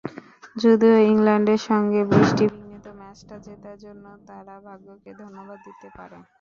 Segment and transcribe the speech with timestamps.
[0.55, 6.17] যদিও ইংল্যান্ডের সঙ্গে বৃষ্টিবিঘ্নিত ম্যাচটা জেতার জন্য তারা ভাগ্যকে ধন্যবাদ দিতে পারে।